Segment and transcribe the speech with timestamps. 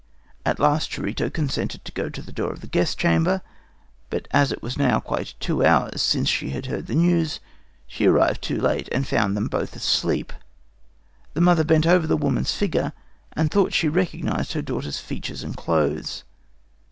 [0.47, 3.43] At last Charito consented to go to the door of the guest chamber,
[4.09, 7.39] but as it was now quite two hours since she had heard the news,
[7.85, 10.33] she arrived too late, and found them both asleep.
[11.35, 12.93] The mother bent over the woman's figure,
[13.33, 16.23] and thought she recognized her daughter's features and clothes.